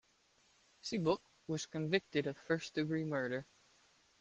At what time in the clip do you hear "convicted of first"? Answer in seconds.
1.67-2.73